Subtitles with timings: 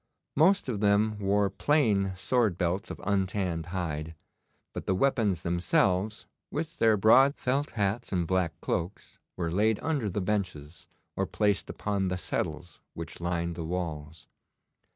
[0.35, 4.15] Most of them wore plain sword belts of untanned hide,
[4.73, 10.09] but the weapons themselves, with their broad felt hats and black cloaks, were laid under
[10.09, 14.25] the benches or placed upon the settles which lined the walls.